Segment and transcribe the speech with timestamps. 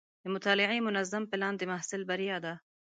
[0.23, 2.53] د مطالعې منظم پلان د محصل بریا ده.